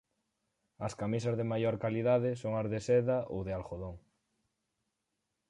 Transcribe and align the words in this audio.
As 0.87 0.93
camisas 1.01 1.35
de 1.39 1.49
maior 1.51 1.75
calidade 1.83 2.31
son 2.41 2.53
as 2.61 2.67
de 2.73 2.79
seda 2.87 3.17
ou 3.33 3.39
de 3.47 3.51
algodón. 3.57 3.95